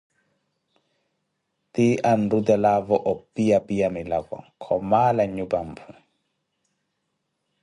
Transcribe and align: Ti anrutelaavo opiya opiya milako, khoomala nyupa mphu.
Ti 1.73 1.85
anrutelaavo 2.11 2.97
opiya 3.11 3.57
opiya 3.61 3.87
milako, 3.95 4.37
khoomala 4.63 5.23
nyupa 5.35 5.59
mphu. 5.69 5.91